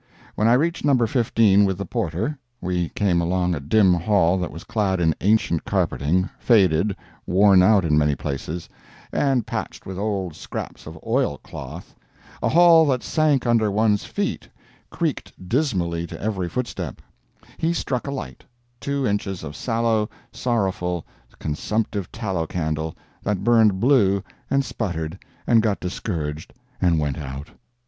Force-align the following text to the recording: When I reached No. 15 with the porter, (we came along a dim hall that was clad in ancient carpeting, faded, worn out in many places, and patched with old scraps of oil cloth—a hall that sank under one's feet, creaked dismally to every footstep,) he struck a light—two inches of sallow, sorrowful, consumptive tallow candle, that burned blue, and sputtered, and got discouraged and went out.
When 0.33 0.47
I 0.47 0.53
reached 0.53 0.83
No. 0.83 0.95
15 1.05 1.63
with 1.63 1.77
the 1.77 1.85
porter, 1.85 2.39
(we 2.59 2.89
came 2.89 3.21
along 3.21 3.53
a 3.53 3.59
dim 3.59 3.93
hall 3.93 4.39
that 4.39 4.49
was 4.49 4.63
clad 4.63 4.99
in 4.99 5.13
ancient 5.21 5.63
carpeting, 5.63 6.27
faded, 6.39 6.95
worn 7.27 7.61
out 7.61 7.85
in 7.85 7.99
many 7.99 8.15
places, 8.15 8.67
and 9.11 9.45
patched 9.45 9.85
with 9.85 9.99
old 9.99 10.35
scraps 10.35 10.87
of 10.87 10.97
oil 11.05 11.37
cloth—a 11.37 12.49
hall 12.49 12.87
that 12.87 13.03
sank 13.03 13.45
under 13.45 13.69
one's 13.69 14.03
feet, 14.03 14.49
creaked 14.89 15.33
dismally 15.47 16.07
to 16.07 16.19
every 16.19 16.49
footstep,) 16.49 16.99
he 17.59 17.71
struck 17.71 18.07
a 18.07 18.11
light—two 18.11 19.05
inches 19.05 19.43
of 19.43 19.55
sallow, 19.55 20.09
sorrowful, 20.31 21.05
consumptive 21.37 22.11
tallow 22.11 22.47
candle, 22.47 22.95
that 23.21 23.43
burned 23.43 23.79
blue, 23.79 24.23
and 24.49 24.65
sputtered, 24.65 25.19
and 25.45 25.61
got 25.61 25.79
discouraged 25.79 26.55
and 26.81 26.97
went 26.97 27.19
out. 27.19 27.49